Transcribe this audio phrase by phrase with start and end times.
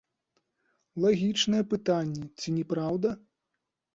[1.03, 3.09] Лагічнае пытанне, ці не праўда?